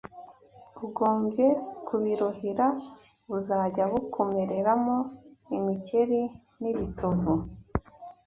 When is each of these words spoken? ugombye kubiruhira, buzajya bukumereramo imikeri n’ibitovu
ugombye 0.85 1.47
kubiruhira, 1.87 2.65
buzajya 3.29 3.83
bukumereramo 3.91 4.97
imikeri 5.57 6.21
n’ibitovu 6.61 7.33